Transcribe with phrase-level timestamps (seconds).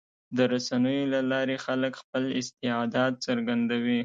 [0.37, 3.99] د رسنیو له لارې خلک خپل استعداد څرګندوي.